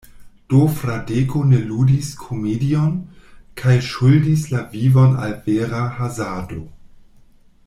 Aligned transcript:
Do 0.51 0.61
Fradeko 0.77 1.41
ne 1.49 1.59
ludis 1.65 2.09
komedion, 2.21 2.89
kaj 3.63 3.77
ŝuldis 3.91 4.49
la 4.55 4.65
vivon 4.75 5.17
al 5.27 5.39
vera 5.51 5.87
hazardo. 6.01 6.69